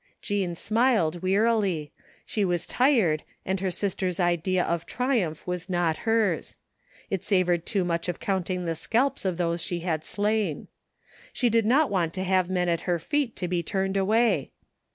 Jean 0.19 0.55
smiled 0.55 1.21
wearily. 1.21 1.91
She 2.25 2.43
was 2.43 2.65
tired 2.65 3.21
and 3.45 3.59
her 3.59 3.69
sister's 3.69 4.19
idea 4.19 4.63
of 4.63 4.87
triumph 4.87 5.45
was 5.45 5.69
not 5.69 5.97
hers. 6.09 6.55
It 7.11 7.21
savored 7.21 7.67
too 7.67 7.83
much 7.83 8.09
of 8.09 8.19
counting 8.19 8.65
the 8.65 8.73
scalps 8.73 9.25
of 9.25 9.37
those 9.37 9.61
she 9.61 9.81
had 9.81 10.03
slain. 10.03 10.69
She 11.31 11.51
did 11.51 11.67
not 11.67 11.91
want 11.91 12.15
to 12.15 12.23
have 12.23 12.49
men 12.49 12.67
at 12.67 12.81
her 12.89 12.97
feet 12.97 13.35
to 13.35 13.47
be 13.47 13.61
turned 13.61 13.95
away. 13.95 14.49